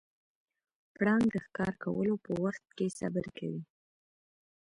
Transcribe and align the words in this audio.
پړانګ 0.95 1.25
د 1.33 1.35
ښکار 1.45 1.73
کولو 1.83 2.13
په 2.25 2.31
وخت 2.43 2.65
کې 2.77 2.95
صبر 2.99 3.25
کوي. 3.37 3.61